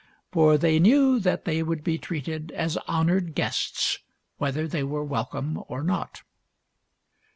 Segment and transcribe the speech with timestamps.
[0.31, 3.99] For they knew that they would be treated as hon ored guests,
[4.39, 6.23] whether they were welcome or not.